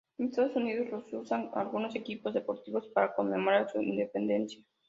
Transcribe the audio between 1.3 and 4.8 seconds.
algunos equipos deportivos para conmemorar su independencia.